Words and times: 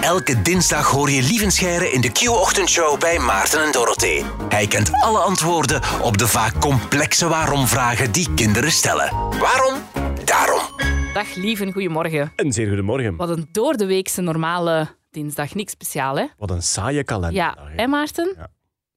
Elke 0.00 0.42
dinsdag 0.42 0.90
hoor 0.90 1.10
je 1.10 1.22
Lievenscheire 1.22 1.90
in 1.92 2.00
de 2.00 2.12
Q-ochtendshow 2.12 3.00
bij 3.00 3.18
Maarten 3.18 3.64
en 3.64 3.72
Dorothee. 3.72 4.24
Hij 4.48 4.66
kent 4.66 4.92
alle 4.92 5.18
antwoorden 5.18 5.82
op 6.02 6.18
de 6.18 6.26
vaak 6.28 6.60
complexe 6.60 7.28
waarom-vragen 7.28 8.12
die 8.12 8.34
kinderen 8.34 8.70
stellen. 8.70 9.10
Waarom? 9.38 9.82
Daarom. 10.24 10.60
Dag 11.14 11.34
Lieven, 11.34 11.72
goedemorgen. 11.72 12.32
Een 12.36 12.52
zeer 12.52 12.66
goedemorgen. 12.66 13.16
Wat 13.16 13.28
een 13.28 13.48
doordeweekse 13.52 14.20
normale 14.20 14.88
dinsdag. 15.10 15.54
Niks 15.54 15.72
speciaal, 15.72 16.16
hè? 16.16 16.26
Wat 16.38 16.50
een 16.50 16.62
saaie 16.62 17.04
kalender. 17.04 17.32
Ja, 17.42 17.56
hè 17.76 17.86
Maarten? 17.86 18.34
Ja. 18.36 18.48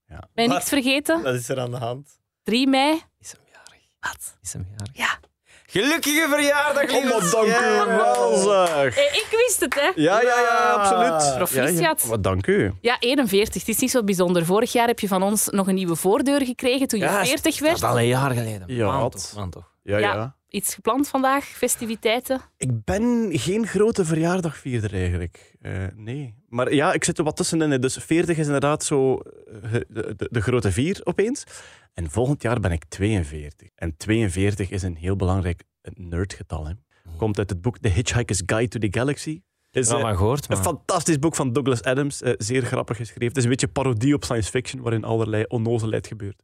Ja. 0.08 0.24
Ben 0.34 0.46
je 0.46 0.52
niks 0.52 0.70
vergeten? 0.70 1.22
Wat 1.24 1.34
is 1.34 1.50
er 1.50 1.60
aan 1.60 1.72
de 1.72 1.78
hand? 1.78 2.08
3 2.44 2.68
mei. 2.68 3.02
Is 3.20 3.32
hem 3.32 3.42
jarig. 3.52 3.82
Wat? 4.00 4.38
Is 4.42 4.54
hem 4.54 4.68
jarig. 4.78 4.98
Ja. 4.98 5.20
Gelukkige 5.72 6.26
verjaardag, 6.30 6.84
Oh, 6.84 6.90
lieve 6.90 7.10
wat 7.14 7.32
dank 7.32 7.48
u 7.48 7.96
wel, 7.96 8.38
zeg. 8.38 8.98
Eh, 8.98 9.04
Ik 9.04 9.28
wist 9.48 9.60
het, 9.60 9.74
hè? 9.76 9.92
Ja, 9.96 10.22
ja, 10.22 10.40
ja, 10.40 10.74
absoluut. 10.74 11.36
Proficiat. 11.36 11.80
Ja, 11.80 11.96
ja. 12.04 12.10
Wat 12.10 12.24
dank 12.24 12.48
u. 12.48 12.72
Ja, 12.82 12.96
41. 13.00 13.60
Het 13.62 13.70
is 13.70 13.78
niet 13.80 13.92
zo 13.92 14.04
bijzonder. 14.04 14.46
Vorig 14.46 14.72
jaar 14.72 14.88
heb 14.88 15.00
je 15.00 15.08
van 15.08 15.24
ons 15.24 15.48
nog 15.48 15.68
een 15.68 15.76
nieuwe 15.76 15.96
voordeur 15.96 16.46
gekregen 16.46 16.88
toen 16.88 17.00
je 17.00 17.06
Ja, 17.06 17.26
40 17.26 17.60
werd. 17.60 17.80
Dat 17.80 17.84
is 17.84 17.90
al 17.96 18.00
een 18.00 18.08
jaar 18.08 18.32
geleden. 18.32 18.64
Ja, 18.68 18.86
Maand 18.88 19.02
wat? 19.02 19.12
toch, 19.30 19.40
maand 19.40 19.52
toch. 19.52 19.72
Ja, 19.84 19.98
Ja. 19.98 20.14
ja. 20.14 20.36
Iets 20.50 20.74
gepland 20.74 21.08
vandaag? 21.08 21.46
Festiviteiten? 21.46 22.42
Ik 22.58 22.84
ben 22.84 23.30
geen 23.32 23.68
grote 23.68 24.06
verjaardagvierder 24.06 24.94
eigenlijk. 24.94 25.56
Eh, 25.62 25.86
nee. 25.96 26.36
Maar 26.48 26.74
ja, 26.74 26.94
ik 26.94 27.04
zit 27.04 27.18
er 27.18 27.24
wat 27.24 27.36
tussenin. 27.36 27.72
hè. 27.72 27.80
Dus 27.80 27.96
40 27.98 28.38
is 28.38 28.46
inderdaad 28.46 28.84
zo 28.84 29.18
eh, 29.18 29.72
de, 29.72 29.86
de, 30.18 30.28
de 30.32 30.42
grote 30.42 30.72
vier 30.72 31.02
opeens. 31.04 31.44
En 31.94 32.10
volgend 32.12 32.42
jaar 32.42 32.60
ben 32.60 32.72
ik 32.72 32.86
42. 32.86 33.70
En 33.76 33.98
42 33.98 34.70
is 34.70 34.84
een 34.84 34.96
heel 34.96 35.16
belangrijk 35.16 35.64
nerdgetal. 35.94 36.68
Hè. 36.68 36.74
Komt 37.18 37.38
uit 37.38 37.50
het 37.50 37.62
boek 37.62 37.78
The 37.78 37.90
Hitchhiker's 37.90 38.42
Guide 38.46 38.68
to 38.68 38.80
the 38.80 39.00
Galaxy. 39.00 39.42
Is, 39.72 39.90
Ja, 39.90 39.98
eh, 40.00 40.18
gehoord, 40.18 40.50
Een 40.50 40.58
fantastisch 40.58 41.20
boek 41.20 41.36
van 41.36 41.54
Douglas 41.54 41.84
Adams, 41.84 42.18
zeer 42.38 42.62
grappig 42.66 42.98
geschreven. 42.98 43.28
Het 43.28 43.38
is 43.38 43.44
een 43.44 43.50
beetje 43.50 43.68
parodie 43.68 44.14
op 44.14 44.24
science 44.24 44.50
fiction, 44.50 44.82
waarin 44.82 45.04
allerlei 45.04 45.44
onnozelheid 45.48 46.08
gebeurt. 46.08 46.44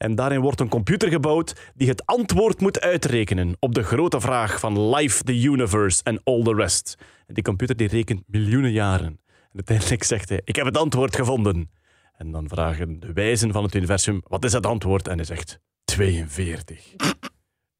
En 0.00 0.14
daarin 0.14 0.40
wordt 0.40 0.60
een 0.60 0.68
computer 0.68 1.08
gebouwd 1.08 1.72
die 1.74 1.88
het 1.88 2.06
antwoord 2.06 2.60
moet 2.60 2.80
uitrekenen 2.80 3.56
op 3.58 3.74
de 3.74 3.82
grote 3.82 4.20
vraag 4.20 4.60
van 4.60 4.94
life, 4.94 5.24
the 5.24 5.42
universe 5.42 6.00
and 6.02 6.20
all 6.24 6.42
the 6.42 6.54
rest. 6.54 6.96
En 7.26 7.34
die 7.34 7.44
computer 7.44 7.76
die 7.76 7.88
rekent 7.88 8.22
miljoenen 8.26 8.72
jaren. 8.72 9.20
En 9.26 9.54
uiteindelijk 9.54 10.02
zegt 10.02 10.28
hij, 10.28 10.40
ik 10.44 10.56
heb 10.56 10.66
het 10.66 10.76
antwoord 10.76 11.16
gevonden. 11.16 11.70
En 12.16 12.30
dan 12.30 12.48
vragen 12.48 13.00
de 13.00 13.12
wijzen 13.12 13.52
van 13.52 13.62
het 13.62 13.74
universum, 13.74 14.20
wat 14.24 14.44
is 14.44 14.52
het 14.52 14.66
antwoord? 14.66 15.08
En 15.08 15.16
hij 15.16 15.24
zegt, 15.24 15.60
42. 15.84 16.94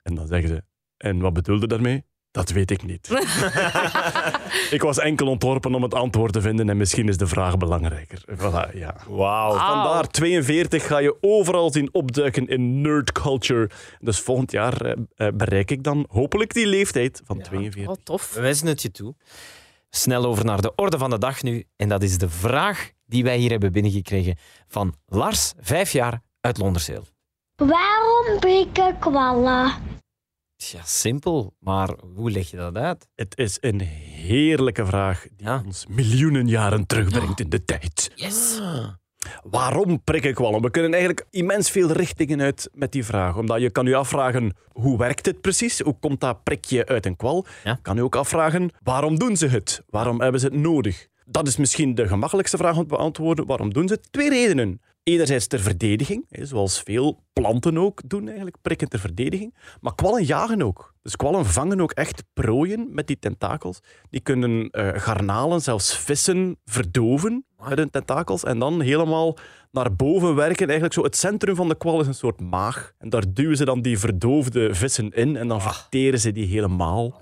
En 0.03 0.15
dan 0.15 0.27
zeggen 0.27 0.49
ze, 0.49 0.63
en 0.97 1.21
wat 1.21 1.33
bedoelde 1.33 1.67
daarmee? 1.67 2.05
Dat 2.31 2.51
weet 2.51 2.71
ik 2.71 2.83
niet. 2.83 3.09
ik 4.77 4.83
was 4.83 4.99
enkel 4.99 5.27
ontworpen 5.27 5.75
om 5.75 5.83
het 5.83 5.95
antwoord 5.95 6.33
te 6.33 6.41
vinden 6.41 6.69
en 6.69 6.77
misschien 6.77 7.09
is 7.09 7.17
de 7.17 7.27
vraag 7.27 7.57
belangrijker. 7.57 8.25
Voilà, 8.37 8.75
ja. 8.75 8.97
Wauw. 9.09 9.51
Vandaar 9.51 10.09
42 10.09 10.87
ga 10.87 10.99
je 10.99 11.17
overal 11.21 11.73
zien 11.73 11.89
opduiken 11.93 12.47
in 12.47 12.81
nerd 12.81 13.13
culture. 13.13 13.71
Dus 13.99 14.21
volgend 14.21 14.51
jaar 14.51 14.81
eh, 14.81 14.93
eh, 15.15 15.35
bereik 15.35 15.71
ik 15.71 15.83
dan 15.83 16.07
hopelijk 16.09 16.55
die 16.55 16.67
leeftijd 16.67 17.23
van 17.25 17.41
42. 17.41 17.97
Oh, 17.97 18.03
tof. 18.05 18.35
We 18.35 18.41
wensen 18.41 18.67
het 18.67 18.83
je 18.83 18.91
toe. 18.91 19.15
Snel 19.91 20.25
over 20.25 20.45
naar 20.45 20.61
de 20.61 20.75
orde 20.75 20.99
van 20.99 21.11
de 21.11 21.19
dag 21.19 21.43
nu. 21.43 21.65
En 21.77 21.89
dat 21.89 22.03
is 22.03 22.19
de 22.19 22.29
vraag 22.29 22.91
die 23.07 23.25
wij 23.25 23.37
hier 23.37 23.51
hebben 23.51 23.73
binnengekregen 23.73 24.37
van 24.69 24.95
Lars, 25.07 25.53
vijf 25.61 25.93
jaar, 25.93 26.23
uit 26.41 26.59
Londerseel. 26.59 27.05
Waarom 27.57 28.39
breken 28.41 28.99
kwallen? 28.99 29.90
Tja, 30.61 30.81
simpel. 30.85 31.55
Maar 31.59 31.91
hoe 32.15 32.31
leg 32.31 32.51
je 32.51 32.57
dat 32.57 32.77
uit? 32.77 33.09
Het 33.15 33.39
is 33.39 33.59
een 33.61 33.81
heerlijke 33.81 34.87
vraag 34.87 35.27
die 35.37 35.47
Ja. 35.47 35.63
ons 35.67 35.87
miljoenen 35.89 36.49
jaren 36.49 36.87
terugbrengt 36.87 37.41
in 37.41 37.49
de 37.49 37.65
tijd. 37.65 38.11
Yes. 38.15 38.61
Waarom 39.43 40.03
prikkenkwallen? 40.03 40.63
We 40.63 40.71
kunnen 40.71 40.91
eigenlijk 40.93 41.27
immens 41.31 41.71
veel 41.71 41.91
richtingen 41.93 42.41
uit 42.41 42.69
met 42.73 42.93
die 42.93 43.05
vraag. 43.05 43.37
Omdat 43.37 43.61
je 43.61 43.71
kan 43.71 43.87
je 43.87 43.97
afvragen, 43.97 44.57
hoe 44.73 44.99
werkt 44.99 45.27
het 45.27 45.41
precies? 45.41 45.81
Hoe 45.81 45.97
komt 46.01 46.21
dat 46.21 46.43
prikje 46.43 46.87
uit 46.87 47.07
een 47.07 47.17
kwal? 47.17 47.47
Ja. 47.65 47.79
Kan 47.83 47.97
je 47.97 48.03
ook 48.03 48.17
afvragen, 48.17 48.71
waarom 48.83 49.19
doen 49.19 49.37
ze 49.37 49.47
het? 49.47 49.83
Waarom 49.89 50.21
hebben 50.21 50.41
ze 50.41 50.47
het 50.47 50.55
nodig? 50.57 51.09
Dat 51.25 51.47
is 51.47 51.57
misschien 51.57 51.95
de 51.95 52.09
gemakkelijkste 52.09 52.57
vraag 52.57 52.77
om 52.77 52.83
te 52.83 52.89
beantwoorden. 52.97 53.47
Waarom 53.47 53.73
doen 53.73 53.89
ze 53.89 53.95
het? 53.95 54.13
Twee 54.13 54.29
redenen. 54.29 54.81
Enerzijds 55.11 55.47
ter 55.47 55.61
verdediging, 55.61 56.27
hè, 56.29 56.47
zoals 56.47 56.81
veel 56.81 57.23
planten 57.33 57.79
ook 57.79 58.01
doen 58.05 58.27
eigenlijk, 58.27 58.57
prikken 58.63 58.89
ter 58.89 58.99
verdediging. 58.99 59.55
Maar 59.81 59.95
kwallen 59.95 60.25
jagen 60.25 60.63
ook. 60.63 60.95
Dus 61.03 61.17
kwallen 61.17 61.47
vangen 61.47 61.81
ook 61.81 61.93
echt 61.93 62.25
prooien 62.35 62.89
met 62.91 63.07
die 63.07 63.19
tentakels. 63.19 63.81
Die 64.11 64.21
kunnen 64.21 64.71
eh, 64.71 64.89
garnalen, 64.95 65.61
zelfs 65.61 65.97
vissen, 65.97 66.57
verdoven 66.65 67.45
met 67.69 67.79
hun 67.79 67.91
tentakels 67.91 68.45
en 68.45 68.59
dan 68.59 68.81
helemaal 68.81 69.37
naar 69.71 69.97
boven 69.97 70.35
werken. 70.35 70.67
Eigenlijk 70.67 70.95
zo, 70.95 71.03
het 71.03 71.17
centrum 71.17 71.55
van 71.55 71.69
de 71.69 71.77
kwal 71.77 72.01
is 72.01 72.07
een 72.07 72.15
soort 72.15 72.41
maag. 72.41 72.93
En 72.99 73.09
daar 73.09 73.25
duwen 73.29 73.57
ze 73.57 73.65
dan 73.65 73.83
die 73.83 73.99
verdoofde 73.99 74.75
vissen 74.75 75.11
in 75.11 75.37
en 75.37 75.49
dan 75.49 75.63
verteren 75.63 76.21
ze 76.21 76.33
die 76.33 76.47
helemaal. 76.47 77.21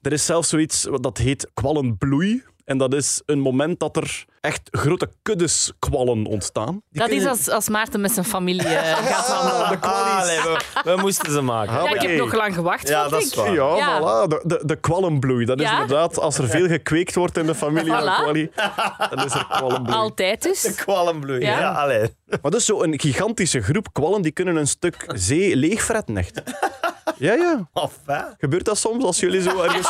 Er 0.00 0.12
is 0.12 0.26
zelfs 0.26 0.48
zoiets 0.48 0.84
wat 0.84 1.02
dat 1.02 1.18
heet 1.18 1.50
kwallenbloei. 1.54 2.42
En 2.64 2.78
dat 2.78 2.94
is 2.94 3.22
een 3.26 3.40
moment 3.40 3.80
dat 3.80 3.96
er 3.96 4.24
echt 4.40 4.60
grote 4.70 5.10
kuddes 5.22 5.72
kwallen 5.78 6.24
ontstaan. 6.26 6.82
Die 6.90 7.00
Dat 7.00 7.10
is 7.10 7.26
als, 7.26 7.48
als 7.48 7.68
Maarten 7.68 8.00
met 8.00 8.12
zijn 8.12 8.24
familie 8.24 8.66
eh, 8.68 8.96
gaat 9.12 9.28
wandelen. 9.28 9.80
Ah, 9.80 10.24
nee, 10.26 10.40
we, 10.40 10.60
we 10.84 10.96
moesten 11.02 11.32
ze 11.32 11.40
maken. 11.40 11.78
Ah, 11.78 11.84
Ja, 11.84 11.94
ik 11.94 12.02
heb 12.02 12.16
nog 12.18 12.34
lang 12.34 12.54
gewacht, 12.54 12.88
Ja, 12.88 13.08
dat 13.08 13.20
is 13.22 13.28
ik. 13.28 13.34
waar. 13.34 13.52
Ja, 13.52 13.76
Ja. 13.76 14.00
voilà. 14.00 14.28
De, 14.28 14.40
de, 14.44 14.60
de 14.64 14.76
kwallenbloei. 14.76 15.44
Dat 15.44 15.60
is 15.60 15.66
Ja? 15.66 15.72
inderdaad, 15.80 16.18
als 16.18 16.38
er 16.38 16.48
veel 16.48 16.66
gekweekt 16.66 17.14
wordt 17.14 17.36
in 17.38 17.46
de 17.46 17.54
familie 17.54 17.90
dan 17.92 19.24
is 19.24 19.34
er 19.34 19.46
kwallenbloei. 19.50 19.98
Altijd 19.98 20.42
dus. 20.42 20.74
Kwallenbloei. 20.74 21.40
Ja. 21.40 21.58
Ja, 21.58 21.72
allee. 21.72 22.14
Maar 22.42 22.50
dus 22.50 22.64
zo'n 22.64 22.98
gigantische 23.00 23.60
groep 23.62 23.92
kwallen, 23.92 24.22
die 24.22 24.32
kunnen 24.32 24.56
een 24.56 24.66
stuk 24.68 25.04
zee 25.14 25.56
leegfretten, 25.56 26.16
echt. 26.16 26.42
Ja, 27.18 27.32
ja. 27.32 27.68
Enfin. 27.72 28.24
Gebeurt 28.38 28.64
dat 28.64 28.78
soms 28.78 29.04
als 29.04 29.20
jullie 29.20 29.42
zo 29.42 29.62
ergens 29.62 29.88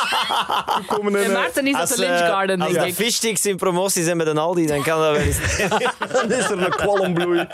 komen 0.97 1.13
in... 1.13 1.19
En 1.19 1.25
eh, 1.25 1.33
Maarten 1.33 1.67
is 1.67 1.75
op 1.75 1.81
Als, 1.81 1.95
de 1.95 1.99
Lynch 1.99 2.21
eh, 2.21 2.27
Garden, 2.27 2.61
als 2.61 2.73
denk 2.73 2.83
de 2.85 2.91
ik. 2.91 2.95
fishsticks 2.95 3.47
in 3.47 3.57
promotie 3.57 4.03
zijn 4.05 4.17
met 4.17 4.27
een 4.27 4.39
Aldi, 4.39 4.67
dan 4.67 4.83
kan 4.83 4.99
dat 5.01 5.17
wel 5.17 5.21
eens. 5.27 5.39
Dan 6.13 6.33
is 6.33 6.51
er 6.51 6.63
een 6.63 6.71
kwallenbloei. 6.71 7.47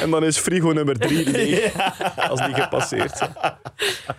En 0.00 0.10
dan 0.10 0.24
is 0.24 0.38
frigo 0.38 0.72
nummer 0.72 0.98
drie 0.98 1.30
leeg. 1.36 1.72
Als 2.28 2.40
die 2.40 2.54
gepasseerd 2.54 3.16
zijn. 3.16 3.32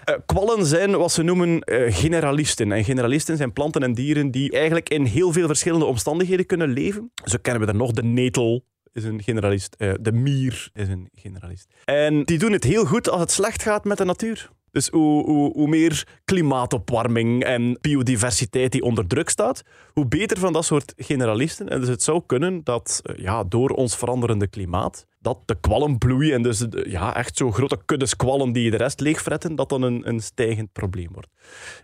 Eh, 0.05 0.15
kwallen 0.25 0.65
zijn 0.65 0.97
wat 0.97 1.11
ze 1.11 1.23
noemen 1.23 1.59
eh, 1.59 1.95
generalisten. 1.95 2.71
En 2.71 2.83
generalisten 2.83 3.37
zijn 3.37 3.53
planten 3.53 3.83
en 3.83 3.93
dieren 3.93 4.31
die 4.31 4.51
eigenlijk 4.51 4.89
in 4.89 5.05
heel 5.05 5.31
veel 5.31 5.47
verschillende 5.47 5.85
omstandigheden 5.85 6.45
kunnen 6.45 6.69
leven. 6.69 7.11
Zo 7.25 7.37
kennen 7.41 7.61
we 7.61 7.67
er 7.67 7.75
nog 7.75 7.91
de 7.91 8.03
netel. 8.03 8.63
Is 8.93 9.03
een 9.03 9.21
generalist. 9.23 9.75
Eh, 9.77 9.93
de 9.99 10.11
mier 10.11 10.69
is 10.73 10.87
een 10.87 11.09
generalist. 11.13 11.67
En 11.85 12.23
die 12.23 12.37
doen 12.37 12.51
het 12.51 12.63
heel 12.63 12.85
goed 12.85 13.09
als 13.09 13.19
het 13.21 13.31
slecht 13.31 13.61
gaat 13.61 13.83
met 13.85 13.97
de 13.97 14.05
natuur. 14.05 14.49
Dus 14.75 14.87
hoe, 14.89 15.67
meer 15.67 16.07
klimaatopwarming 16.25 17.43
en 17.43 17.77
biodiversiteit 17.81 18.71
die 18.71 18.81
onder 18.81 19.07
druk 19.07 19.29
staat, 19.29 19.61
hoe 19.93 20.07
beter 20.07 20.37
van 20.37 20.53
dat 20.53 20.65
soort 20.65 20.93
generalisten. 20.97 21.69
En 21.69 21.79
dus 21.79 21.89
het 21.89 22.03
zou 22.03 22.21
kunnen 22.25 22.63
dat 22.63 23.01
eh, 23.03 23.17
ja, 23.17 23.43
door 23.43 23.69
ons 23.69 23.95
veranderende 23.95 24.47
klimaat, 24.47 25.05
dat 25.25 25.39
de 25.45 25.55
kwallen 25.59 25.97
bloeien 25.97 26.33
en 26.33 26.41
dus 26.41 26.65
ja, 26.83 27.15
echt 27.15 27.37
zo 27.37 27.51
grote 27.51 27.79
kuddes 27.85 28.15
kwallen 28.15 28.51
die 28.51 28.71
de 28.71 28.77
rest 28.77 28.99
leegfretten, 28.99 29.55
dat 29.55 29.69
dan 29.69 29.81
een, 29.81 30.07
een 30.07 30.19
stijgend 30.19 30.71
probleem 30.71 31.09
wordt. 31.11 31.29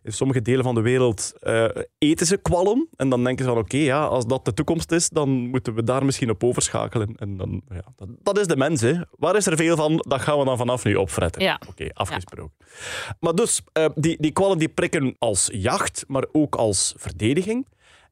In 0.04 0.14
sommige 0.14 0.42
delen 0.42 0.64
van 0.64 0.76
de 0.76 0.82
wereld 0.82 1.34
eh, 1.40 1.66
eten 1.98 2.26
ze 2.26 2.38
kwallen 2.38 2.88
en 2.96 3.10
dan 3.10 3.24
denken 3.24 3.46
ze 3.46 3.52
van 3.52 3.60
oké, 3.60 3.78
ja, 3.78 4.06
als 4.06 4.26
dat 4.26 4.46
de 4.46 4.54
toekomst 4.54 4.92
is, 4.92 5.10
dan 5.10 5.30
moeten 5.30 5.74
we 5.74 5.84
daar 5.84 6.06
misschien 6.06 6.30
op 6.30 6.44
overschakelen. 6.44 7.16
En 7.16 7.38
dan, 7.38 7.62
ja, 7.70 7.84
dat, 7.96 8.08
dat 8.24 8.40
is 8.40 8.48
de 8.48 8.58
mens. 8.58 8.82
Hè. 8.82 8.94
Waar 9.12 9.36
is 9.36 9.46
er 9.46 9.58
veel 9.58 9.76
van? 9.76 10.06
Dat 10.08 10.22
gaan 10.22 10.40
we 10.40 10.46
dan 10.46 10.58
vanaf 10.58 10.84
nu 10.84 10.96
opfretten. 10.96 11.42
Ja. 11.42 11.60
Oké, 11.70 11.90
afgesproken. 11.94 12.54
Maar 13.20 13.36
dus, 13.36 13.62
eh, 13.74 13.86
die, 13.96 14.18
die 14.20 14.32
kwallen 14.32 14.58
die 14.58 14.70
prikken 14.70 15.16
als 15.20 15.50
jacht, 15.54 16.04
maar 16.08 16.26
ook 16.32 16.56
als 16.56 16.94
verdediging. 16.98 17.66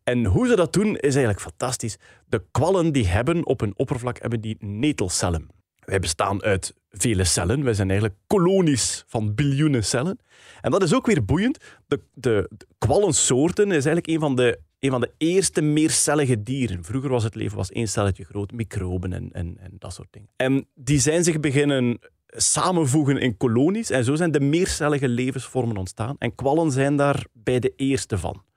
En 0.10 0.26
hoe 0.26 0.48
ze 0.48 0.56
dat 0.56 0.74
doen, 0.74 0.96
is 0.96 1.16
eigenlijk 1.16 1.40
fantastisch. 1.40 1.98
De 2.26 2.44
kwallen 2.52 2.92
die 2.92 3.08
hebben 3.08 3.46
op 3.46 3.60
hun 3.60 3.74
oppervlak 3.76 4.22
hebben 4.22 4.42
die 4.42 4.58
netelcellen. 4.60 5.48
Wij 5.80 6.00
bestaan 6.00 6.44
uit 6.44 6.74
vele 6.90 7.24
cellen. 7.24 7.64
Wij 7.64 7.74
zijn 7.74 7.90
eigenlijk 7.90 8.20
kolonies 8.28 9.04
van 9.08 9.36
biljoenen 9.36 9.84
cellen. 9.84 10.20
En 10.62 10.72
dat 10.72 10.84
is 10.84 10.94
ook 10.94 11.06
weer 11.06 11.26
boeiend. 11.26 11.58
De, 11.88 12.02
de, 12.14 12.50
kwallensoorten 12.78 13.66
is 13.66 13.72
eigenlijk 13.72 14.08
een 14.08 14.20
van 14.20 14.36
de, 14.36 14.60
een 14.80 14.90
van 14.90 15.02
de 15.02 15.12
eerste 15.18 15.62
meercellige 15.62 16.44
dieren. 16.44 16.84
Vroeger 16.84 17.10
was 17.10 17.24
het 17.24 17.36
leven 17.36 17.58
was 17.58 17.72
één 17.72 17.88
celletje 17.88 18.24
groot, 18.24 18.52
microben 18.52 19.14
en, 19.14 19.30
en, 19.32 19.58
en 19.60 19.72
dat 19.80 19.94
soort 19.94 20.12
dingen. 20.12 20.30
En 20.36 20.68
die 20.76 21.00
zijn 21.00 21.24
zich 21.24 21.40
beginnen 21.40 22.00
samenvoegen 22.28 23.18
in 23.18 23.38
kolonies. 23.38 23.90
En 23.90 24.04
zo 24.04 24.16
zijn 24.16 24.32
de 24.32 24.40
meercellige 24.40 25.08
levensvormen 25.08 25.78
ontstaan. 25.78 26.16
En 26.20 26.36
kwallen 26.36 26.72
zijn 26.72 26.96
daar 26.96 27.26
bij 27.34 27.60
de 27.60 27.74
eerste 27.76 28.18
van. 28.18 28.48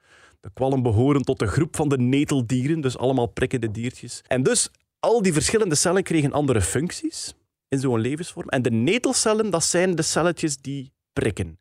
De 0.42 0.50
kwallen 0.54 0.82
behoren 0.82 1.22
tot 1.22 1.38
de 1.38 1.46
groep 1.46 1.76
van 1.76 1.88
de 1.88 1.98
neteldieren, 1.98 2.80
dus 2.80 2.98
allemaal 2.98 3.26
prikkende 3.26 3.70
diertjes. 3.70 4.22
En 4.26 4.42
dus 4.42 4.70
al 5.00 5.22
die 5.22 5.32
verschillende 5.32 5.74
cellen 5.74 6.02
kregen 6.02 6.32
andere 6.32 6.60
functies 6.60 7.34
in 7.68 7.78
zo'n 7.78 8.00
levensvorm. 8.00 8.48
En 8.48 8.62
de 8.62 8.70
netelcellen, 8.70 9.50
dat 9.50 9.64
zijn 9.64 9.94
de 9.94 10.02
celletjes 10.02 10.56
die 10.56 10.92
prikken. 11.12 11.58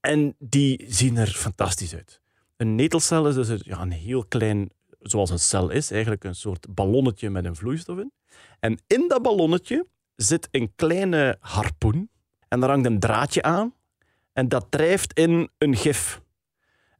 En 0.00 0.34
die 0.38 0.84
zien 0.88 1.16
er 1.16 1.26
fantastisch 1.26 1.94
uit. 1.94 2.20
Een 2.56 2.74
netelcel 2.74 3.28
is 3.28 3.34
dus 3.34 3.48
een, 3.48 3.60
ja, 3.64 3.80
een 3.80 3.92
heel 3.92 4.24
klein 4.24 4.70
zoals 5.00 5.30
een 5.30 5.38
cel 5.38 5.70
is, 5.70 5.90
eigenlijk 5.90 6.24
een 6.24 6.34
soort 6.34 6.74
ballonnetje 6.74 7.30
met 7.30 7.44
een 7.44 7.56
vloeistof 7.56 7.98
in. 7.98 8.12
En 8.60 8.78
in 8.86 9.08
dat 9.08 9.22
ballonnetje 9.22 9.86
zit 10.16 10.48
een 10.50 10.72
kleine 10.76 11.36
harpoen. 11.40 12.10
En 12.48 12.60
daar 12.60 12.70
hangt 12.70 12.86
een 12.86 13.00
draadje 13.00 13.42
aan. 13.42 13.74
En 14.32 14.48
dat 14.48 14.66
drijft 14.70 15.18
in 15.18 15.48
een 15.58 15.76
gif. 15.76 16.20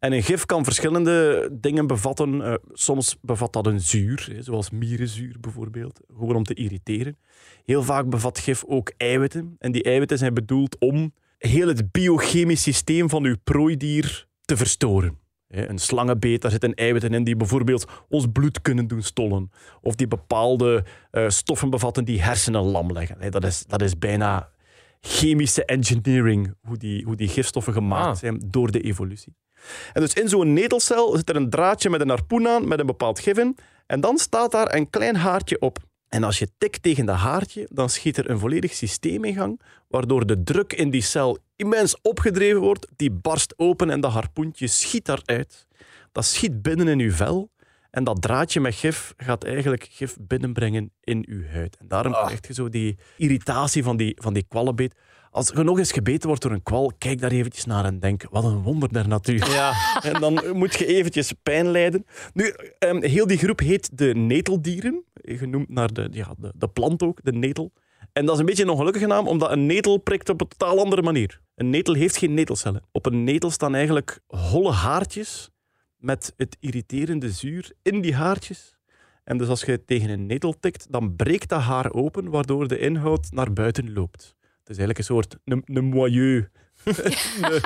En 0.00 0.12
een 0.12 0.22
gif 0.22 0.46
kan 0.46 0.64
verschillende 0.64 1.48
dingen 1.52 1.86
bevatten. 1.86 2.42
Eh, 2.42 2.54
soms 2.72 3.16
bevat 3.20 3.52
dat 3.52 3.66
een 3.66 3.80
zuur, 3.80 4.36
zoals 4.38 4.70
mierenzuur 4.70 5.36
bijvoorbeeld, 5.40 6.00
gewoon 6.16 6.36
om 6.36 6.44
te 6.44 6.54
irriteren. 6.54 7.18
Heel 7.64 7.82
vaak 7.82 8.08
bevat 8.08 8.38
gif 8.38 8.64
ook 8.66 8.92
eiwitten. 8.96 9.56
En 9.58 9.72
die 9.72 9.82
eiwitten 9.82 10.18
zijn 10.18 10.34
bedoeld 10.34 10.78
om 10.78 11.12
heel 11.38 11.68
het 11.68 11.92
biochemisch 11.92 12.62
systeem 12.62 13.08
van 13.08 13.24
uw 13.24 13.36
prooidier 13.44 14.26
te 14.44 14.56
verstoren. 14.56 15.18
Een 15.48 15.78
slangenbeet, 15.78 16.42
daar 16.42 16.50
zitten 16.50 16.74
eiwitten 16.74 17.14
in 17.14 17.24
die 17.24 17.36
bijvoorbeeld 17.36 17.86
ons 18.08 18.26
bloed 18.32 18.62
kunnen 18.62 18.86
doen 18.86 19.02
stollen. 19.02 19.50
Of 19.80 19.94
die 19.94 20.08
bepaalde 20.08 20.84
eh, 21.10 21.28
stoffen 21.28 21.70
bevatten 21.70 22.04
die 22.04 22.22
hersenen 22.22 22.62
lam 22.62 22.92
leggen. 22.92 23.30
Dat 23.30 23.44
is, 23.44 23.64
dat 23.66 23.82
is 23.82 23.98
bijna 23.98 24.50
chemische 25.00 25.64
engineering, 25.64 26.54
hoe 26.66 26.76
die, 26.76 27.04
hoe 27.04 27.16
die 27.16 27.28
gifstoffen 27.28 27.72
gemaakt 27.72 28.06
Ah. 28.06 28.16
zijn 28.16 28.42
door 28.46 28.70
de 28.70 28.80
evolutie. 28.80 29.34
En 29.92 30.00
dus 30.00 30.12
in 30.14 30.28
zo'n 30.28 30.52
netelcel 30.52 31.16
zit 31.16 31.28
er 31.28 31.36
een 31.36 31.50
draadje 31.50 31.90
met 31.90 32.00
een 32.00 32.08
harpoen 32.08 32.48
aan, 32.48 32.68
met 32.68 32.80
een 32.80 32.86
bepaald 32.86 33.20
gif 33.20 33.38
in. 33.38 33.56
En 33.86 34.00
dan 34.00 34.18
staat 34.18 34.50
daar 34.50 34.74
een 34.74 34.90
klein 34.90 35.16
haartje 35.16 35.60
op. 35.60 35.78
En 36.08 36.24
als 36.24 36.38
je 36.38 36.48
tikt 36.58 36.82
tegen 36.82 37.06
dat 37.06 37.16
haartje, 37.16 37.66
dan 37.70 37.88
schiet 37.90 38.16
er 38.16 38.30
een 38.30 38.38
volledig 38.38 38.74
systeem 38.74 39.24
in 39.24 39.34
gang, 39.34 39.60
waardoor 39.88 40.26
de 40.26 40.42
druk 40.42 40.72
in 40.72 40.90
die 40.90 41.02
cel 41.02 41.38
immens 41.56 41.96
opgedreven 42.02 42.60
wordt. 42.60 42.86
Die 42.96 43.10
barst 43.10 43.54
open 43.56 43.90
en 43.90 44.00
dat 44.00 44.12
harpoentje 44.12 44.66
schiet 44.66 45.04
daaruit. 45.04 45.66
Dat 46.12 46.24
schiet 46.24 46.62
binnen 46.62 46.88
in 46.88 46.98
uw 47.00 47.12
vel. 47.12 47.50
En 47.90 48.04
dat 48.04 48.22
draadje 48.22 48.60
met 48.60 48.74
gif 48.74 49.14
gaat 49.16 49.44
eigenlijk 49.44 49.88
gif 49.90 50.16
binnenbrengen 50.20 50.92
in 51.00 51.24
uw 51.28 51.46
huid. 51.46 51.76
En 51.76 51.88
daarom 51.88 52.12
krijg 52.12 52.46
je 52.46 52.54
zo 52.54 52.68
die 52.68 52.98
irritatie 53.16 53.82
van 53.82 53.96
die, 53.96 54.16
van 54.20 54.32
die 54.32 54.44
kwallenbeet. 54.48 54.94
Als 55.30 55.48
je 55.54 55.62
nog 55.62 55.78
eens 55.78 55.92
gebeten 55.92 56.28
wordt 56.28 56.42
door 56.42 56.52
een 56.52 56.62
kwal, 56.62 56.92
kijk 56.98 57.20
daar 57.20 57.30
eventjes 57.30 57.64
naar 57.64 57.84
en 57.84 58.00
denk, 58.00 58.26
wat 58.30 58.44
een 58.44 58.62
wonder 58.62 58.92
der 58.92 59.08
natuur. 59.08 59.50
Ja. 59.50 59.72
En 60.12 60.20
dan 60.20 60.42
moet 60.52 60.74
je 60.74 60.86
eventjes 60.86 61.32
pijn 61.42 61.70
lijden. 61.70 62.06
Nu, 62.32 62.54
ehm, 62.78 63.02
heel 63.02 63.26
die 63.26 63.38
groep 63.38 63.58
heet 63.58 63.98
de 63.98 64.14
neteldieren, 64.14 65.04
genoemd 65.14 65.68
naar 65.68 65.92
de, 65.92 66.08
ja, 66.10 66.34
de, 66.38 66.52
de 66.56 66.68
plant 66.68 67.02
ook, 67.02 67.22
de 67.22 67.32
netel. 67.32 67.72
En 68.12 68.24
dat 68.24 68.34
is 68.34 68.40
een 68.40 68.46
beetje 68.46 68.62
een 68.62 68.68
ongelukkige 68.68 69.06
naam, 69.06 69.28
omdat 69.28 69.50
een 69.50 69.66
netel 69.66 69.98
prikt 69.98 70.28
op 70.28 70.40
een 70.40 70.48
totaal 70.48 70.78
andere 70.78 71.02
manier. 71.02 71.40
Een 71.54 71.70
netel 71.70 71.94
heeft 71.94 72.16
geen 72.16 72.34
netelcellen. 72.34 72.82
Op 72.92 73.06
een 73.06 73.24
netel 73.24 73.50
staan 73.50 73.74
eigenlijk 73.74 74.20
holle 74.26 74.72
haartjes 74.72 75.50
met 76.00 76.34
het 76.36 76.56
irriterende 76.60 77.30
zuur 77.30 77.72
in 77.82 78.00
die 78.00 78.14
haartjes. 78.14 78.78
En 79.24 79.38
dus 79.38 79.48
als 79.48 79.62
je 79.62 79.84
tegen 79.84 80.10
een 80.10 80.26
netel 80.26 80.58
tikt, 80.60 80.92
dan 80.92 81.16
breekt 81.16 81.48
dat 81.48 81.60
haar 81.60 81.92
open, 81.92 82.30
waardoor 82.30 82.68
de 82.68 82.78
inhoud 82.78 83.30
naar 83.30 83.52
buiten 83.52 83.92
loopt. 83.92 84.36
Het 84.40 84.68
is 84.68 84.76
eigenlijk 84.78 84.98
een 84.98 85.04
soort 85.04 85.36
een, 85.44 85.62
een 85.66 85.84
moyeu. 85.84 86.48
een, 86.84 87.60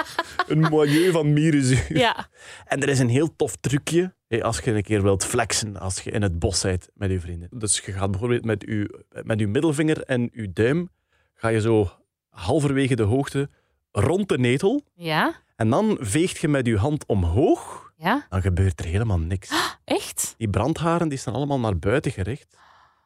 een 0.53 0.61
moyeu 0.61 1.11
van 1.11 1.33
mierenzuur. 1.33 1.99
Ja. 1.99 2.29
En 2.65 2.83
er 2.83 2.89
is 2.89 2.99
een 2.99 3.09
heel 3.09 3.37
tof 3.37 3.57
trucje 3.57 4.15
als 4.41 4.59
je 4.59 4.71
een 4.73 4.83
keer 4.83 5.03
wilt 5.03 5.25
flexen 5.25 5.77
als 5.77 6.01
je 6.01 6.11
in 6.11 6.23
het 6.23 6.39
bos 6.39 6.63
bent 6.63 6.89
met 6.95 7.11
je 7.11 7.21
vrienden. 7.21 7.49
Dus 7.59 7.81
je 7.81 7.93
gaat 7.93 8.11
bijvoorbeeld 8.11 8.45
met 8.45 8.65
je, 8.67 9.05
met 9.23 9.41
uw 9.41 9.49
middelvinger 9.49 10.03
en 10.03 10.31
je 10.33 10.53
duim 10.53 10.91
ga 11.35 11.49
je 11.49 11.61
zo 11.61 11.91
halverwege 12.29 12.97
de 12.97 13.03
hoogte 13.03 13.51
rond 13.93 14.29
de 14.29 14.39
netel 14.39 14.83
Ja? 14.95 15.43
en 15.57 15.71
dan 15.71 15.97
veegt 16.01 16.39
je 16.39 16.49
met 16.49 16.67
je 16.67 16.77
hand 16.77 17.07
omhoog. 17.07 17.84
Ja? 18.05 18.27
Dan 18.29 18.43
gebeurt 18.43 18.81
er 18.81 18.87
helemaal 18.87 19.19
niks. 19.19 19.51
Echt? 19.85 20.35
Die 20.39 20.49
brandharen 20.49 21.09
die 21.09 21.19
staan 21.19 21.35
allemaal 21.35 21.61
naar 21.61 21.79
buiten 21.79 22.13
gericht. 22.13 22.57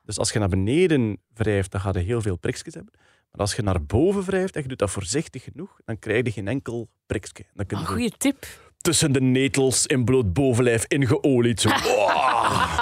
Dus 0.05 0.19
als 0.19 0.33
je 0.33 0.39
naar 0.39 0.49
beneden 0.49 1.19
wrijft, 1.35 1.71
dan 1.71 1.81
ga 1.81 1.91
je 1.93 1.99
heel 1.99 2.21
veel 2.23 2.37
prikjes 2.37 2.75
hebben. 2.75 2.93
Maar 3.31 3.41
als 3.41 3.55
je 3.55 3.63
naar 3.63 3.83
boven 3.83 4.23
wrijft 4.25 4.57
en 4.57 4.63
je 4.63 4.69
doet 4.69 4.79
dat 4.79 4.91
voorzichtig 4.91 5.43
genoeg, 5.43 5.81
dan 5.85 5.99
krijg 5.99 6.25
je 6.25 6.31
geen 6.33 6.49
enkel 6.49 6.89
prikje. 7.07 7.45
Dan 7.55 7.67
kun 7.67 7.77
Een 7.77 7.83
je 7.83 7.89
goede 7.89 8.11
tip. 8.19 8.47
tussen 8.79 9.13
de 9.13 9.21
netels 9.21 9.87
in 9.87 10.05
bloot 10.05 10.33
bovenlijf 10.33 10.85
ingeolied. 10.87 11.61
Zo. 11.61 11.69
Wow. 11.85 12.81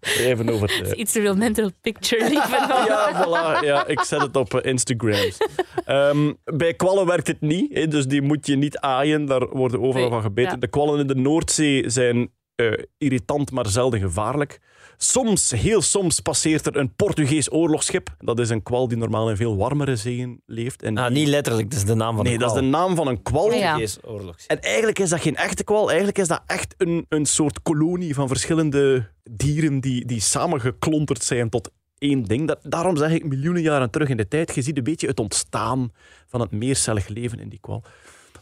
Wrijven 0.00 0.48
over 0.48 0.78
het... 0.78 0.92
Iets 0.92 1.12
te 1.12 1.20
veel 1.20 1.34
mental 1.36 1.70
picture, 1.80 2.28
lieve. 2.28 2.50
ja, 2.88 3.24
voilà. 3.26 3.64
Ja, 3.64 3.86
ik 3.86 4.00
zet 4.00 4.20
het 4.20 4.36
op 4.36 4.54
eh, 4.54 4.70
Instagrams. 4.70 5.36
Ehm, 5.84 6.32
bij 6.44 6.74
kwallen 6.74 7.06
werkt 7.06 7.26
het 7.26 7.40
niet, 7.40 7.74
hè, 7.74 7.88
dus 7.88 8.06
die 8.06 8.22
moet 8.22 8.46
je 8.46 8.56
niet 8.56 8.78
aaien. 8.78 9.24
Daar 9.26 9.48
worden 9.48 9.80
overal 9.80 10.00
Nee, 10.02 10.10
van 10.10 10.22
gebeten. 10.22 10.52
ja. 10.52 10.58
De 10.58 10.68
kwallen 10.68 11.00
in 11.00 11.06
de 11.06 11.14
Noordzee 11.14 11.90
zijn 11.90 12.30
eh, 12.58 12.72
irritant, 12.98 13.50
maar 13.50 13.66
zelden 13.66 14.00
gevaarlijk. 14.00 14.60
Soms, 14.96 15.50
heel 15.50 15.82
soms, 15.82 16.20
passeert 16.20 16.66
er 16.66 16.76
een 16.76 16.94
Portugees 16.94 17.52
oorlogsschip. 17.52 18.14
Dat 18.18 18.38
is 18.38 18.48
een 18.50 18.62
kwal 18.62 18.88
die 18.88 18.98
normaal 18.98 19.30
in 19.30 19.36
veel 19.36 19.56
warmere 19.56 19.96
zeeën 19.96 20.42
leeft. 20.46 20.82
En 20.82 20.94
die- 20.94 21.04
niet 21.10 21.28
letterlijk, 21.28 21.70
dat 21.70 21.78
is 21.78 21.84
de 21.84 21.94
naam 21.94 22.14
van 22.14 22.24
Nee, 22.24 22.32
de 22.32 22.38
dat 22.38 22.54
is 22.54 22.60
de 22.60 22.66
naam 22.66 22.96
van 22.96 23.06
een 23.08 23.22
kwal. 23.22 23.52
Ja. 23.52 23.70
Portugees 23.70 23.98
oorlogs. 24.04 24.46
En 24.46 24.60
eigenlijk 24.60 24.98
is 24.98 25.08
dat 25.08 25.20
geen 25.20 25.36
echte 25.36 25.64
kwal. 25.64 25.86
Eigenlijk 25.88 26.18
is 26.18 26.28
dat 26.28 26.42
echt 26.46 26.74
een, 26.78 27.06
een 27.08 27.26
soort 27.26 27.62
kolonie 27.62 28.14
van 28.14 28.28
verschillende 28.28 29.08
dieren 29.30 29.80
die, 29.80 30.04
die 30.06 30.20
samengeklonterd 30.20 31.24
zijn 31.24 31.48
tot 31.48 31.70
één 31.98 32.22
ding. 32.24 32.46
Dat, 32.48 32.58
daarom 32.62 32.96
zeg 32.96 33.10
ik 33.10 33.24
miljoenen 33.24 33.62
jaren 33.62 33.90
terug 33.90 34.08
in 34.08 34.16
de 34.16 34.28
tijd. 34.28 34.54
Je 34.54 34.62
ziet 34.62 34.76
een 34.76 34.84
beetje 34.84 35.06
het 35.06 35.20
ontstaan 35.20 35.92
van 36.26 36.40
het 36.40 36.50
meercellig 36.50 37.08
leven 37.08 37.40
in 37.40 37.48
die 37.48 37.60
kwal. 37.60 37.82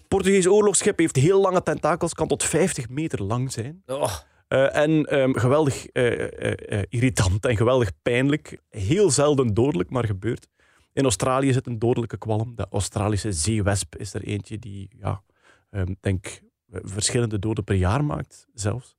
Portugees 0.09 0.47
oorlogsschip 0.47 0.99
heeft 0.99 1.17
heel 1.17 1.41
lange 1.41 1.63
tentakels, 1.63 2.15
kan 2.15 2.29
tot 2.29 2.45
50 2.45 2.89
meter 2.89 3.23
lang 3.23 3.53
zijn. 3.53 3.83
Oh, 3.87 4.13
Eh, 4.49 4.77
en 4.77 5.05
ehm, 5.05 5.33
geweldig 5.33 5.87
eh, 5.87 6.79
eh, 6.79 6.83
irritant 6.89 7.47
en 7.47 7.57
geweldig 7.57 7.91
pijnlijk. 8.03 8.59
Heel 8.69 9.11
zelden 9.11 9.55
dodelijk, 9.55 9.91
maar 9.91 10.05
gebeurt. 10.05 10.49
In 10.93 11.03
Australië 11.03 11.53
zit 11.53 11.67
een 11.67 11.79
dodelijke 11.79 12.19
kwalm. 12.19 12.57
De 12.57 12.67
Australische 12.71 13.33
zeewesp 13.33 13.97
is 13.97 14.15
er 14.15 14.23
eentje 14.23 14.59
die, 14.59 14.91
ja, 14.99 15.23
ehm, 15.71 15.95
denk 16.01 16.41
verschillende 16.71 17.39
doden 17.39 17.65
per 17.65 17.75
jaar 17.75 18.05
maakt 18.05 18.47
zelfs. 18.55 18.97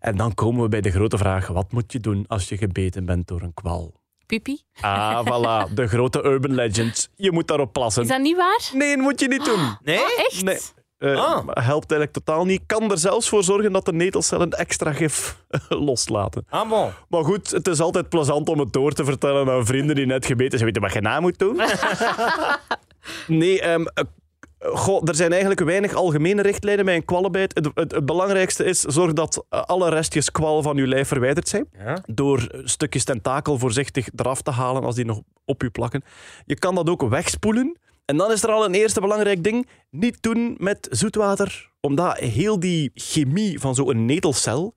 En 0.00 0.16
dan 0.16 0.34
komen 0.34 0.62
we 0.62 0.68
bij 0.68 0.80
de 0.80 0.90
grote 0.90 1.18
vraag: 1.18 1.46
wat 1.46 1.72
moet 1.72 1.92
je 1.92 2.00
doen 2.00 2.26
als 2.26 2.48
je 2.48 2.56
gebeten 2.56 3.04
bent 3.04 3.26
door 3.28 3.42
een 3.42 3.54
kwal? 3.54 4.00
Pipi. 4.28 4.62
Ah, 4.80 5.26
voilà, 5.26 5.72
de 5.74 5.88
grote 5.88 6.24
urban 6.24 6.54
legend. 6.54 7.08
Je 7.16 7.32
moet 7.32 7.46
daarop 7.48 7.72
plassen. 7.72 8.02
Is 8.02 8.08
dat 8.08 8.20
niet 8.20 8.36
waar? 8.36 8.70
Nee, 8.72 8.94
dat 8.96 9.04
moet 9.04 9.20
je 9.20 9.28
niet 9.28 9.44
doen. 9.44 9.76
nee? 9.82 9.98
Oh, 9.98 10.04
echt? 10.16 10.42
Nee. 10.44 10.58
Ah. 11.16 11.44
maar 11.44 11.64
Helpt 11.64 11.90
eigenlijk 11.90 12.12
totaal 12.12 12.44
niet. 12.44 12.62
Kan 12.66 12.90
er 12.90 12.98
zelfs 12.98 13.28
voor 13.28 13.44
zorgen 13.44 13.72
dat 13.72 13.84
de 13.84 13.92
netelcellen 13.92 14.50
extra 14.50 14.92
gif 14.92 15.36
loslaten. 15.68 16.44
Ah, 16.48 16.68
bon. 16.68 16.90
Maar 17.08 17.24
goed, 17.24 17.50
het 17.50 17.68
is 17.68 17.80
altijd 17.80 18.08
plezant 18.08 18.48
om 18.48 18.58
het 18.58 18.72
door 18.72 18.92
te 18.92 19.04
vertellen 19.04 19.50
aan 19.50 19.66
vrienden 19.66 19.96
die 19.96 20.06
net 20.06 20.26
gebeten 20.26 20.58
zijn. 20.58 20.64
Weet 20.64 20.74
je 20.74 20.80
wat 20.80 20.92
je 20.92 21.00
na 21.00 21.20
moet 21.20 21.38
doen? 21.38 21.60
nee, 23.26 23.60
ehm, 23.60 23.84
eh, 23.94 24.04
goh, 24.58 25.08
er 25.08 25.14
zijn 25.14 25.30
eigenlijk 25.30 25.60
weinig 25.60 25.94
algemene 25.94 26.42
richtlijnen 26.42 26.84
bij 26.84 26.94
een 26.94 27.04
kwallenbijt. 27.04 27.54
Het, 27.54 27.70
het, 27.74 27.92
het 27.92 28.06
belangrijkste 28.06 28.64
is, 28.64 28.80
zorg 28.80 29.12
dat 29.12 29.44
eh, 29.48 29.62
alle 29.62 29.88
restjes 29.88 30.30
kwal 30.30 30.62
van 30.62 30.76
je 30.76 30.86
lijf 30.86 31.08
verwijderd 31.08 31.48
zijn. 31.48 31.68
Ja. 31.78 32.02
Door 32.06 32.60
stukjes 32.64 33.04
tentakel 33.04 33.58
voorzichtig 33.58 34.08
eraf 34.16 34.42
te 34.42 34.50
halen 34.50 34.84
als 34.84 34.94
die 34.94 35.04
nog 35.04 35.20
op 35.44 35.62
je 35.62 35.70
plakken. 35.70 36.02
Je 36.44 36.58
kan 36.58 36.74
dat 36.74 36.88
ook 36.88 37.02
wegspoelen. 37.02 37.76
En 38.04 38.16
dan 38.16 38.32
is 38.32 38.42
er 38.42 38.50
al 38.50 38.64
een 38.64 38.74
eerste 38.74 39.00
belangrijk 39.00 39.44
ding. 39.44 39.68
Niet 39.90 40.22
doen 40.22 40.54
met 40.58 40.88
zoetwater. 40.90 41.70
Omdat 41.80 42.18
heel 42.18 42.60
die 42.60 42.90
chemie 42.94 43.60
van 43.60 43.74
zo'n 43.74 44.04
netelcel, 44.04 44.74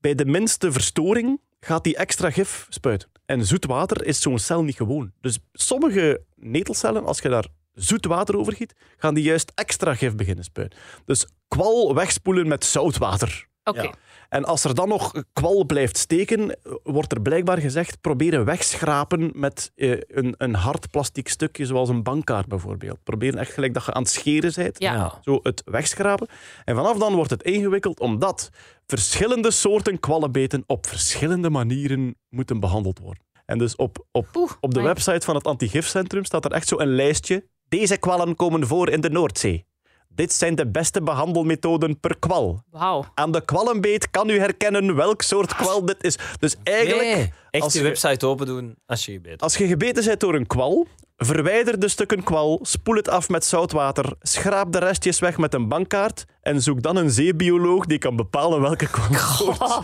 bij 0.00 0.14
de 0.14 0.24
minste 0.24 0.72
verstoring, 0.72 1.40
gaat 1.60 1.84
die 1.84 1.96
extra 1.96 2.30
gif 2.30 2.66
spuiten. 2.68 3.08
En 3.26 3.46
zoetwater 3.46 4.04
is 4.04 4.20
zo'n 4.20 4.38
cel 4.38 4.62
niet 4.62 4.76
gewoon. 4.76 5.12
Dus 5.20 5.38
sommige 5.52 6.22
netelcellen, 6.36 7.04
als 7.04 7.18
je 7.18 7.28
daar 7.28 7.46
zoet 7.72 8.06
water 8.06 8.36
over 8.38 8.52
giet, 8.52 8.74
gaan 8.96 9.14
die 9.14 9.24
juist 9.24 9.52
extra 9.54 9.94
gif 9.94 10.14
beginnen 10.14 10.44
spuiten. 10.44 10.78
Dus 11.04 11.26
kwal 11.48 11.94
wegspoelen 11.94 12.48
met 12.48 12.64
zoutwater. 12.64 13.50
Oké. 13.64 13.82
Ja. 13.82 13.94
En 14.28 14.44
als 14.44 14.64
er 14.64 14.74
dan 14.74 14.88
nog 14.88 15.24
kwal 15.32 15.64
blijft 15.64 15.96
steken, 15.96 16.58
wordt 16.82 17.12
er 17.12 17.20
blijkbaar 17.22 17.58
gezegd: 17.58 18.00
proberen 18.00 18.44
wegschrapen 18.44 19.30
met 19.34 19.72
eh, 19.74 19.90
een, 20.06 20.34
een 20.38 20.54
hard 20.54 20.90
plastic 20.90 21.28
stukje, 21.28 21.66
zoals 21.66 21.88
een 21.88 22.02
bankkaart 22.02 22.46
bijvoorbeeld. 22.46 23.02
Proberen 23.02 23.38
echt 23.38 23.52
gelijk 23.52 23.74
dat 23.74 23.84
je 23.84 23.92
aan 23.92 24.02
het 24.02 24.10
scheren 24.10 24.52
bent, 24.54 24.78
Ja. 24.78 25.18
zo 25.22 25.40
het 25.42 25.62
wegschrapen. 25.64 26.28
En 26.64 26.74
vanaf 26.74 26.98
dan 26.98 27.14
wordt 27.14 27.30
het 27.30 27.42
ingewikkeld, 27.42 28.00
omdat 28.00 28.50
verschillende 28.86 29.50
soorten 29.50 30.00
kwallenbeten 30.00 30.64
op 30.66 30.86
verschillende 30.86 31.50
manieren 31.50 32.16
moeten 32.28 32.60
behandeld 32.60 32.98
worden. 32.98 33.22
En 33.46 33.58
dus 33.58 33.76
op, 33.76 34.06
op, 34.10 34.28
Oeh, 34.34 34.50
op 34.60 34.74
de 34.74 34.82
website 34.82 35.26
van 35.26 35.34
het 35.34 35.46
Antigifcentrum 35.46 36.24
staat 36.24 36.44
er 36.44 36.52
echt 36.52 36.68
zo 36.68 36.78
een 36.78 36.94
lijstje. 36.94 37.46
Deze 37.78 37.96
kwallen 37.96 38.36
komen 38.36 38.66
voor 38.66 38.88
in 38.88 39.00
de 39.00 39.10
Noordzee. 39.10 39.66
Dit 40.08 40.32
zijn 40.32 40.54
de 40.54 40.70
beste 40.70 41.02
behandelmethoden 41.02 42.00
per 42.00 42.18
kwal. 42.18 42.62
Wauw. 42.70 43.04
Aan 43.14 43.32
de 43.32 43.44
kwallenbeet 43.44 44.10
kan 44.10 44.28
u 44.28 44.38
herkennen 44.38 44.94
welk 44.94 45.22
soort 45.22 45.54
kwal 45.54 45.84
dit 45.84 46.04
is. 46.04 46.18
Dus 46.38 46.56
eigenlijk, 46.62 47.08
Nee, 47.08 47.32
echt 47.50 47.64
als 47.64 47.72
je 47.72 47.82
website 47.82 48.26
open 48.26 48.46
doen 48.46 48.76
als 48.86 49.04
je 49.06 49.12
je 49.12 49.20
beet. 49.20 49.42
als 49.42 49.56
je 49.56 49.66
gebeten 49.66 50.04
bent 50.04 50.20
door 50.20 50.34
een 50.34 50.46
kwal, 50.46 50.86
verwijder 51.16 51.78
de 51.80 51.88
stukken 51.88 52.22
kwal, 52.22 52.58
spoel 52.62 52.94
het 52.94 53.08
af 53.08 53.28
met 53.28 53.44
zout 53.44 53.72
water, 53.72 54.12
schraap 54.20 54.72
de 54.72 54.78
restjes 54.78 55.18
weg 55.18 55.38
met 55.38 55.54
een 55.54 55.68
bankkaart 55.68 56.24
en 56.40 56.62
zoek 56.62 56.82
dan 56.82 56.96
een 56.96 57.10
zeebioloog 57.10 57.86
die 57.86 57.98
kan 57.98 58.16
bepalen 58.16 58.60
welke 58.60 58.86
kwalsoort 58.90 59.80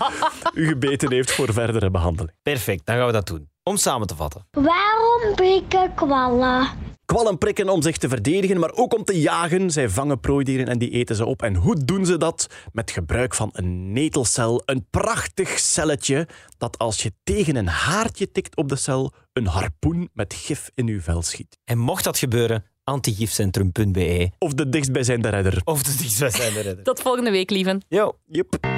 u 0.54 0.66
gebeten 0.66 1.12
heeft 1.12 1.30
voor 1.30 1.52
verdere 1.52 1.90
behandeling. 1.90 2.36
Perfect, 2.42 2.86
dan 2.86 2.96
gaan 2.96 3.06
we 3.06 3.12
dat 3.12 3.26
doen. 3.26 3.48
Om 3.62 3.76
samen 3.76 4.06
te 4.06 4.16
vatten. 4.16 4.46
Waarom 4.50 5.34
prikken 5.34 5.94
kwallen? 5.94 6.68
Kwallen 7.08 7.38
prikken 7.38 7.68
om 7.68 7.82
zich 7.82 7.96
te 7.96 8.08
verdedigen, 8.08 8.58
maar 8.58 8.72
ook 8.72 8.94
om 8.94 9.04
te 9.04 9.20
jagen. 9.20 9.70
Zij 9.70 9.88
vangen 9.88 10.20
prooidieren 10.20 10.66
en 10.66 10.78
die 10.78 10.90
eten 10.90 11.16
ze 11.16 11.24
op. 11.24 11.42
En 11.42 11.54
hoe 11.54 11.84
doen 11.84 12.06
ze 12.06 12.16
dat? 12.16 12.46
Met 12.72 12.90
gebruik 12.90 13.34
van 13.34 13.50
een 13.52 13.92
netelcel, 13.92 14.62
een 14.64 14.86
prachtig 14.90 15.58
celletje 15.58 16.28
dat 16.58 16.78
als 16.78 17.02
je 17.02 17.12
tegen 17.24 17.56
een 17.56 17.66
haartje 17.66 18.32
tikt 18.32 18.56
op 18.56 18.68
de 18.68 18.76
cel, 18.76 19.12
een 19.32 19.46
harpoen 19.46 20.08
met 20.12 20.34
gif 20.34 20.70
in 20.74 20.88
uw 20.88 21.00
vel 21.00 21.22
schiet. 21.22 21.58
En 21.64 21.78
mocht 21.78 22.04
dat 22.04 22.18
gebeuren, 22.18 22.64
antigifcentrum.be 22.84 24.30
Of 24.38 24.52
de 24.54 24.68
dichtstbijzijnde 24.68 25.28
redder. 25.28 25.60
of 25.64 25.82
de 25.82 25.96
dichtstbijzijnde 25.96 26.60
redder. 26.60 26.84
Tot 26.84 27.00
volgende 27.00 27.30
week, 27.30 27.50
lieven. 27.50 27.84
Yo. 27.88 28.12
Yep. 28.26 28.77